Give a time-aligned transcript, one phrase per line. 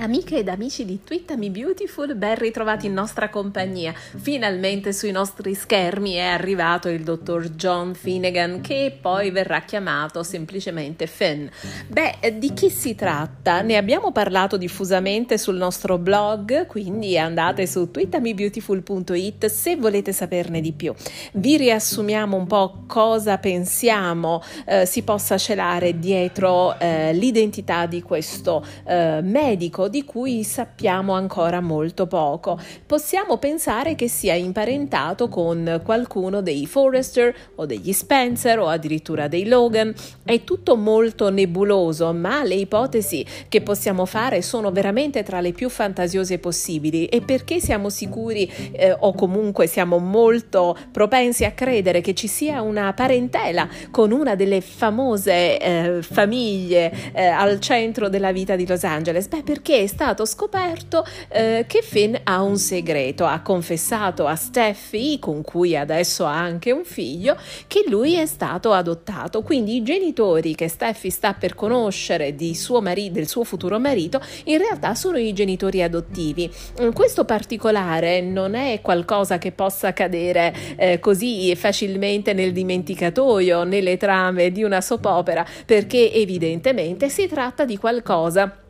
[0.00, 3.92] Amiche ed amici di Twittami Beautiful, ben ritrovati in nostra compagnia.
[3.92, 11.08] Finalmente sui nostri schermi è arrivato il dottor John Finnegan che poi verrà chiamato semplicemente
[11.08, 11.48] Finn.
[11.88, 13.60] Beh, di chi si tratta?
[13.62, 20.70] Ne abbiamo parlato diffusamente sul nostro blog, quindi andate su twittamibeautiful.it se volete saperne di
[20.70, 20.94] più.
[21.32, 28.64] Vi riassumiamo un po' cosa pensiamo eh, si possa celare dietro eh, l'identità di questo
[28.84, 32.58] eh, medico di cui sappiamo ancora molto poco.
[32.86, 39.46] Possiamo pensare che sia imparentato con qualcuno dei Forrester o degli Spencer o addirittura dei
[39.46, 39.92] Logan.
[40.24, 45.68] È tutto molto nebuloso, ma le ipotesi che possiamo fare sono veramente tra le più
[45.68, 52.14] fantasiose possibili e perché siamo sicuri eh, o comunque siamo molto propensi a credere che
[52.14, 58.56] ci sia una parentela con una delle famose eh, famiglie eh, al centro della vita
[58.56, 59.28] di Los Angeles?
[59.28, 65.18] Beh, perché è stato scoperto eh, che Finn ha un segreto, ha confessato a Steffi,
[65.18, 69.42] con cui adesso ha anche un figlio, che lui è stato adottato.
[69.42, 74.58] Quindi i genitori che Steffi sta per conoscere suo mari- del suo futuro marito in
[74.58, 76.50] realtà sono i genitori adottivi.
[76.82, 83.96] Mm, questo particolare non è qualcosa che possa cadere eh, così facilmente nel dimenticatoio, nelle
[83.96, 88.66] trame di una soap opera, perché evidentemente si tratta di qualcosa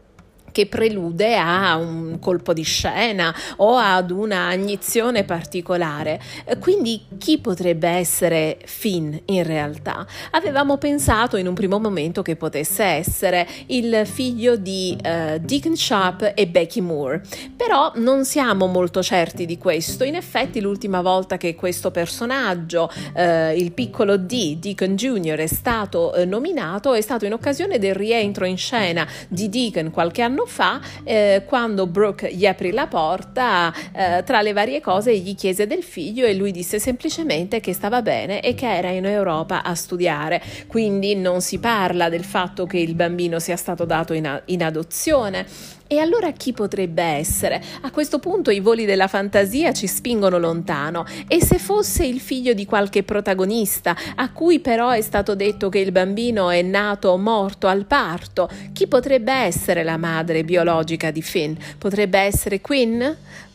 [0.58, 6.20] che prelude a un colpo di scena o ad una agnizione particolare.
[6.58, 10.04] Quindi chi potrebbe essere Finn in realtà?
[10.32, 16.32] Avevamo pensato in un primo momento che potesse essere il figlio di uh, Deacon Sharp
[16.34, 17.22] e Becky Moore,
[17.54, 20.02] però non siamo molto certi di questo.
[20.02, 26.14] In effetti l'ultima volta che questo personaggio, uh, il piccolo D, Deacon Jr., è stato
[26.16, 30.80] uh, nominato è stato in occasione del rientro in scena di Deacon qualche anno fa,
[31.04, 35.82] eh, quando Brooke gli aprì la porta, eh, tra le varie cose gli chiese del
[35.82, 40.42] figlio e lui disse semplicemente che stava bene e che era in Europa a studiare.
[40.66, 44.64] Quindi non si parla del fatto che il bambino sia stato dato in, a- in
[44.64, 45.46] adozione.
[45.90, 47.62] E allora chi potrebbe essere?
[47.80, 51.06] A questo punto i voli della fantasia ci spingono lontano.
[51.26, 55.78] E se fosse il figlio di qualche protagonista, a cui però è stato detto che
[55.78, 61.54] il bambino è nato morto al parto, chi potrebbe essere la madre biologica di Finn?
[61.78, 63.02] Potrebbe essere Quinn?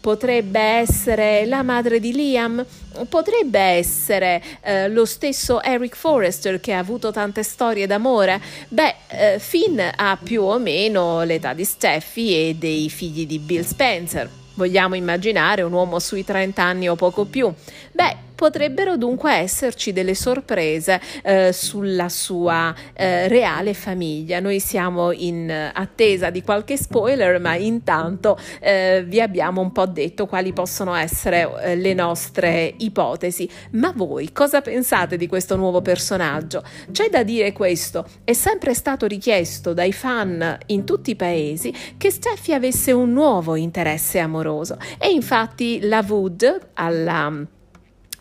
[0.04, 2.66] Potrebbe essere la madre di Liam?
[3.08, 8.42] Potrebbe essere eh, lo stesso Eric Forrester che ha avuto tante storie d'amore?
[8.68, 13.64] Beh, eh, Finn ha più o meno l'età di Steffi e dei figli di Bill
[13.64, 14.30] Spencer.
[14.56, 17.50] Vogliamo immaginare un uomo sui 30 anni o poco più?
[17.94, 24.40] Beh, potrebbero dunque esserci delle sorprese eh, sulla sua eh, reale famiglia.
[24.40, 30.26] Noi siamo in attesa di qualche spoiler, ma intanto eh, vi abbiamo un po' detto
[30.26, 33.50] quali possono essere eh, le nostre ipotesi.
[33.72, 36.64] Ma voi cosa pensate di questo nuovo personaggio?
[36.92, 42.12] C'è da dire questo, è sempre stato richiesto dai fan in tutti i paesi che
[42.12, 47.32] Steffi avesse un nuovo interesse amoroso e infatti la Wood alla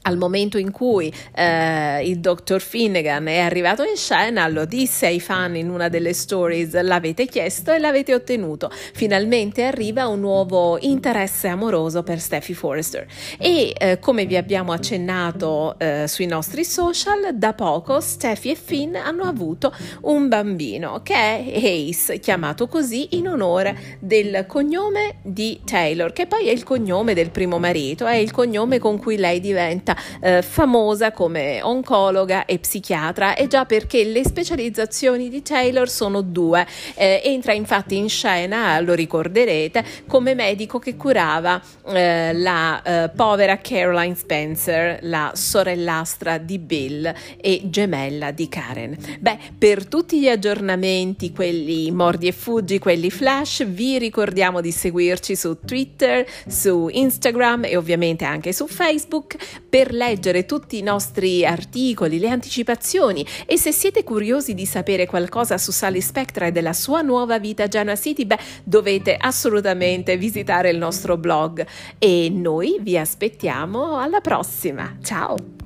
[0.02, 5.20] al momento in cui eh, il dottor Finnegan è arrivato in scena, lo disse ai
[5.20, 8.70] fan in una delle stories: l'avete chiesto e l'avete ottenuto.
[8.72, 13.06] Finalmente arriva un nuovo interesse amoroso per Steffi Forrester.
[13.38, 18.96] E eh, come vi abbiamo accennato eh, sui nostri social, da poco Steffi e Finn
[18.96, 26.12] hanno avuto un bambino che è Ace, chiamato così in onore del cognome di Taylor,
[26.12, 29.91] che poi è il cognome del primo marito, è il cognome con cui lei diventa
[29.92, 36.22] diventa eh, famosa come oncologa e psichiatra e già perché le specializzazioni di Taylor sono
[36.22, 36.66] due.
[36.94, 43.58] Eh, entra infatti in scena, lo ricorderete, come medico che curava eh, la eh, povera
[43.58, 48.97] Caroline Spencer, la sorellastra di Bill e gemella di Karen.
[49.20, 55.36] Beh, per tutti gli aggiornamenti, quelli mordi e fuggi, quelli flash, vi ricordiamo di seguirci
[55.36, 59.36] su Twitter, su Instagram e ovviamente anche su Facebook
[59.68, 65.06] per per leggere tutti i nostri articoli, le anticipazioni e se siete curiosi di sapere
[65.06, 70.16] qualcosa su Sally Spectra e della sua nuova vita a Genoa City, beh, dovete assolutamente
[70.16, 71.66] visitare il nostro blog
[71.98, 74.98] e noi vi aspettiamo alla prossima.
[75.02, 75.61] Ciao!